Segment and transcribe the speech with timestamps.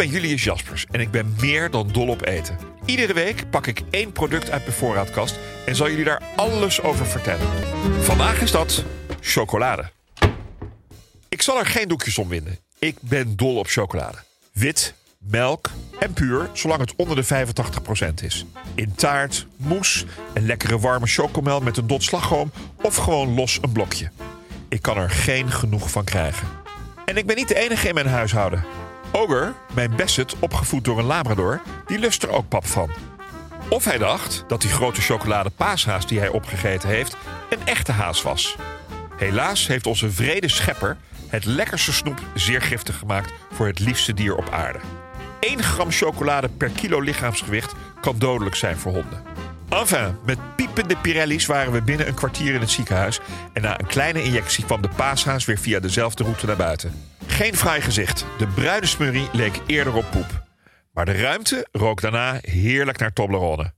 [0.00, 2.58] Ben Julius Jaspers en ik ben meer dan dol op eten.
[2.84, 7.06] Iedere week pak ik één product uit mijn voorraadkast en zal jullie daar alles over
[7.06, 7.46] vertellen.
[8.02, 8.84] Vandaag is dat
[9.20, 9.90] chocolade.
[11.28, 12.58] Ik zal er geen doekjes om winden.
[12.78, 14.16] Ik ben dol op chocolade.
[14.52, 17.46] Wit, melk en puur, zolang het onder de
[18.10, 18.44] 85% is.
[18.74, 20.04] In taart, mousse,
[20.34, 24.10] een lekkere warme chocomel met een dot slagroom of gewoon los een blokje.
[24.68, 26.48] Ik kan er geen genoeg van krijgen.
[27.04, 28.64] En ik ben niet de enige in mijn huishouden.
[29.12, 32.90] Oger, mijn Basset, opgevoed door een labrador, die lust er ook pap van.
[33.68, 37.16] Of hij dacht dat die grote chocolade paashaas die hij opgegeten heeft
[37.50, 38.56] een echte haas was.
[39.16, 40.96] Helaas heeft onze vrede schepper
[41.28, 44.78] het lekkerste snoep zeer giftig gemaakt voor het liefste dier op aarde.
[45.40, 49.22] 1 gram chocolade per kilo lichaamsgewicht kan dodelijk zijn voor honden.
[49.68, 53.20] Enfin, met piepende Pirelli's waren we binnen een kwartier in het ziekenhuis
[53.52, 56.92] en na een kleine injectie kwam de paashaas weer via dezelfde route naar buiten.
[57.40, 60.44] Geen fraai gezicht, de bruine smurrie leek eerder op poep.
[60.92, 63.72] Maar de ruimte rook daarna heerlijk naar Toblerone.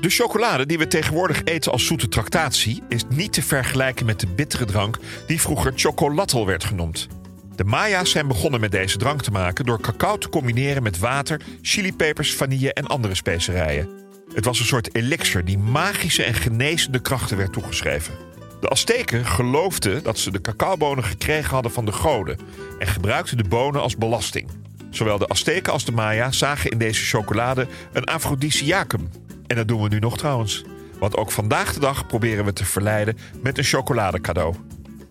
[0.00, 4.26] De chocolade die we tegenwoordig eten als zoete tractatie is niet te vergelijken met de
[4.26, 7.08] bittere drank die vroeger chocolatl werd genoemd.
[7.56, 11.40] De Maya's zijn begonnen met deze drank te maken door cacao te combineren met water,
[11.62, 13.88] chilipepers, vanille en andere specerijen.
[14.34, 18.29] Het was een soort elixir die magische en genezende krachten werd toegeschreven.
[18.60, 22.38] De Azteken geloofden dat ze de cacaobonen gekregen hadden van de goden
[22.78, 24.48] en gebruikten de bonen als belasting.
[24.90, 29.10] Zowel de Azteken als de Maya zagen in deze chocolade een aphrodisiacum.
[29.46, 30.64] En dat doen we nu nog trouwens.
[30.98, 34.54] Want ook vandaag de dag proberen we te verleiden met een chocoladecadeau.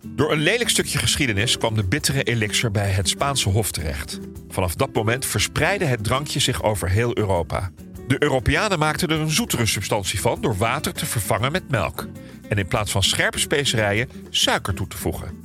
[0.08, 4.20] Door een lelijk stukje geschiedenis kwam de bittere elixir bij het Spaanse hof terecht.
[4.50, 7.72] Vanaf dat moment verspreidde het drankje zich over heel Europa.
[8.10, 12.08] De Europeanen maakten er een zoetere substantie van door water te vervangen met melk.
[12.48, 15.42] En in plaats van scherpe specerijen suiker toe te voegen.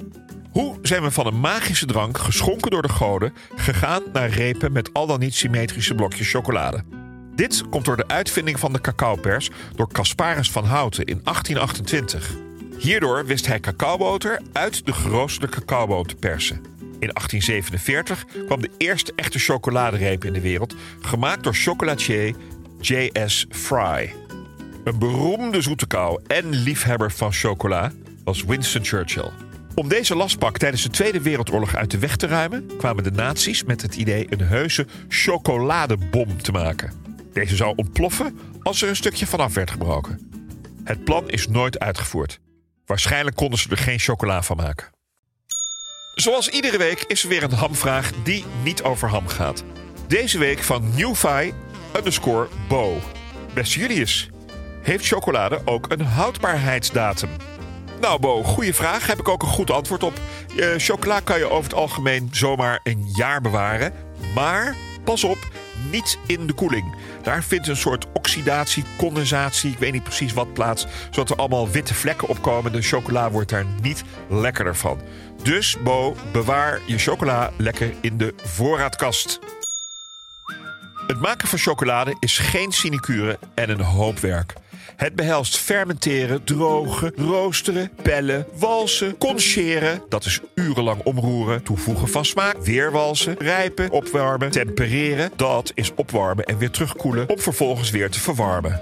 [0.51, 4.93] Hoe zijn we van een magische drank, geschonken door de goden, gegaan naar repen met
[4.93, 6.85] al dan niet symmetrische blokjes chocolade?
[7.35, 12.35] Dit komt door de uitvinding van de cacaopers door Casparus van Houten in 1828.
[12.79, 16.75] Hierdoor wist hij cacaoboter uit de geroosterde cacaoboter te persen.
[17.05, 22.35] In 1847 kwam de eerste echte chocoladereep in de wereld, gemaakt door chocolatier
[22.85, 23.47] J.S.
[23.51, 24.15] Fry.
[24.85, 27.93] Een beroemde zoete kou en liefhebber van chocola
[28.25, 29.31] was Winston Churchill.
[29.75, 33.65] Om deze lastpak tijdens de Tweede Wereldoorlog uit de weg te ruimen, kwamen de nazi's
[33.65, 36.93] met het idee een heuse chocoladebom te maken.
[37.33, 40.31] Deze zou ontploffen als er een stukje vanaf werd gebroken.
[40.85, 42.41] Het plan is nooit uitgevoerd.
[42.87, 44.91] Waarschijnlijk konden ze er geen chocola van maken.
[46.15, 49.65] Zoals iedere week is er weer een hamvraag die niet over ham gaat.
[50.07, 51.53] Deze week van Newfy
[51.97, 52.99] underscore Bo.
[53.55, 54.29] Beste Julius,
[54.83, 57.29] heeft chocolade ook een houdbaarheidsdatum?
[58.01, 59.07] Nou Bo, goede vraag.
[59.07, 60.13] Heb ik ook een goed antwoord op.
[60.57, 63.93] Uh, chocola kan je over het algemeen zomaar een jaar bewaren.
[64.35, 65.39] Maar pas op,
[65.91, 66.95] niet in de koeling.
[67.23, 71.71] Daar vindt een soort oxidatie, condensatie, ik weet niet precies wat plaats, zodat er allemaal
[71.71, 72.73] witte vlekken opkomen.
[72.73, 75.01] De chocola wordt daar niet lekkerder van.
[75.43, 79.39] Dus Bo, bewaar je chocola lekker in de voorraadkast.
[81.25, 84.53] Maken van chocolade is geen sinecure en een hoop werk.
[84.97, 90.03] Het behelst fermenteren, drogen, roosteren, pellen, walsen, concheren.
[90.09, 95.31] Dat is urenlang omroeren, toevoegen van smaak, weer walsen, rijpen, opwarmen, tempereren.
[95.37, 98.81] Dat is opwarmen en weer terugkoelen om vervolgens weer te verwarmen.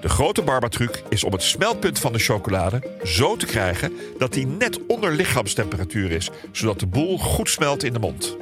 [0.00, 4.46] De grote barbatruc is om het smeltpunt van de chocolade zo te krijgen dat die
[4.46, 8.36] net onder lichaamstemperatuur is, zodat de boel goed smelt in de mond.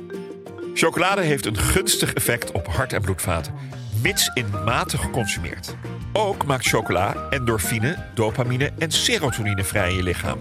[0.80, 3.54] Chocolade heeft een gunstig effect op hart- en bloedvaten,
[4.02, 5.74] mits in mate geconsumeerd.
[6.12, 10.38] Ook maakt chocola endorfine, dopamine en serotonine vrij in je lichaam.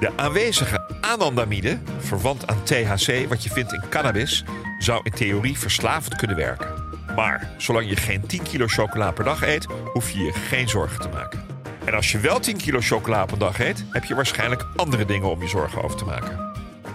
[0.00, 4.44] De aanwezige anandamide, verwant aan THC wat je vindt in cannabis,
[4.78, 6.68] zou in theorie verslavend kunnen werken.
[7.16, 11.00] Maar zolang je geen 10 kilo chocola per dag eet, hoef je je geen zorgen
[11.00, 11.44] te maken.
[11.84, 15.30] En als je wel 10 kilo chocola per dag eet, heb je waarschijnlijk andere dingen
[15.30, 16.51] om je zorgen over te maken.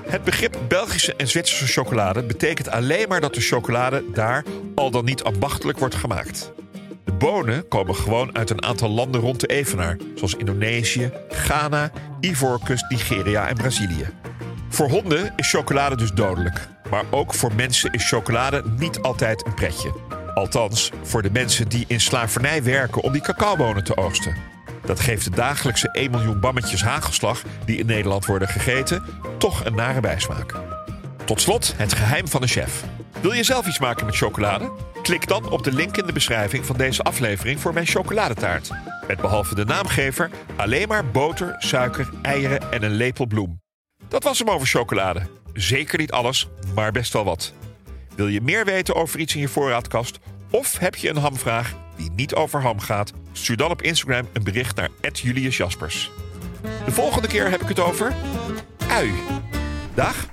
[0.08, 4.44] Het begrip Belgische en Zwitserse chocolade betekent alleen maar dat de chocolade daar
[4.76, 6.52] al dan niet ambachtelijk wordt gemaakt.
[7.04, 12.90] De bonen komen gewoon uit een aantal landen rond de Evenaar, zoals Indonesië, Ghana, Ivoorkust,
[12.90, 14.10] Nigeria en Brazilië.
[14.70, 16.68] Voor honden is chocolade dus dodelijk.
[16.90, 19.94] Maar ook voor mensen is chocolade niet altijd een pretje.
[20.34, 24.57] Althans, voor de mensen die in slavernij werken om die cacaobonen te oogsten.
[24.88, 29.04] Dat geeft de dagelijkse 1 miljoen bammetjes hagelslag die in Nederland worden gegeten
[29.38, 30.54] toch een nare bijsmaak.
[31.26, 32.84] Tot slot het geheim van de chef.
[33.22, 34.72] Wil je zelf iets maken met chocolade?
[35.02, 38.72] Klik dan op de link in de beschrijving van deze aflevering voor mijn chocoladetaart.
[39.08, 43.62] Met behalve de naamgever alleen maar boter, suiker, eieren en een lepel bloem.
[44.08, 45.22] Dat was hem over chocolade.
[45.54, 47.54] Zeker niet alles, maar best wel wat.
[48.16, 50.20] Wil je meer weten over iets in je voorraadkast?
[50.52, 53.14] Of heb je een hamvraag die niet over ham gaat?
[53.32, 56.12] Stuur dan op Instagram een bericht naar Julius Jaspers.
[56.86, 58.16] De volgende keer heb ik het over
[58.90, 59.12] ui.
[59.94, 60.30] Dag.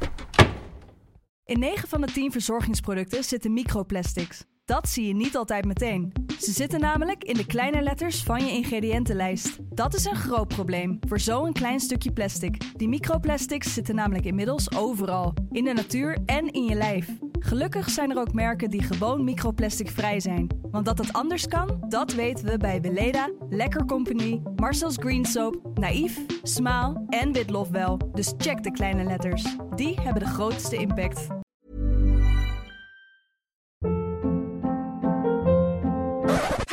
[1.44, 4.44] In 9 van de 10 verzorgingsproducten zitten microplastics.
[4.64, 6.12] Dat zie je niet altijd meteen.
[6.40, 9.58] Ze zitten namelijk in de kleine letters van je ingrediëntenlijst.
[9.60, 12.62] Dat is een groot probleem voor zo'n klein stukje plastic.
[12.76, 17.08] Die microplastics zitten namelijk inmiddels overal, in de natuur en in je lijf.
[17.44, 20.46] Gelukkig zijn er ook merken die gewoon microplastic vrij zijn.
[20.70, 25.78] Want dat het anders kan, dat weten we bij Weleda, Lekker Company, Marcel's Green Soap,
[25.78, 28.10] Naïef, Smaal en Witlof wel.
[28.12, 29.56] Dus check de kleine letters.
[29.74, 31.26] Die hebben de grootste impact.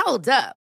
[0.04, 0.61] Hold up.